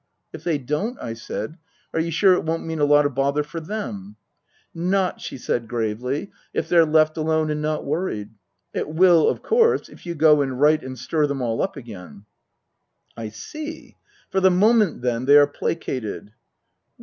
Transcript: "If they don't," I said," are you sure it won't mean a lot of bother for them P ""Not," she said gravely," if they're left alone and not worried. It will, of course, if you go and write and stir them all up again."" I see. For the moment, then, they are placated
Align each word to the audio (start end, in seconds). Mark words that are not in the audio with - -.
"If 0.33 0.43
they 0.43 0.57
don't," 0.57 0.97
I 0.99 1.13
said," 1.13 1.59
are 1.93 1.99
you 1.99 2.09
sure 2.09 2.33
it 2.33 2.43
won't 2.43 2.65
mean 2.65 2.79
a 2.79 2.85
lot 2.85 3.05
of 3.05 3.13
bother 3.13 3.43
for 3.43 3.59
them 3.59 4.15
P 4.15 4.15
""Not," 4.89 5.21
she 5.21 5.37
said 5.37 5.67
gravely," 5.67 6.31
if 6.55 6.67
they're 6.67 6.87
left 6.87 7.17
alone 7.17 7.51
and 7.51 7.61
not 7.61 7.85
worried. 7.85 8.31
It 8.73 8.89
will, 8.89 9.29
of 9.29 9.43
course, 9.43 9.89
if 9.89 10.07
you 10.07 10.15
go 10.15 10.41
and 10.41 10.59
write 10.59 10.81
and 10.83 10.97
stir 10.97 11.27
them 11.27 11.39
all 11.43 11.61
up 11.61 11.77
again."" 11.77 12.25
I 13.25 13.29
see. 13.29 13.95
For 14.31 14.39
the 14.39 14.49
moment, 14.49 15.03
then, 15.03 15.25
they 15.25 15.37
are 15.37 15.45
placated 15.45 16.31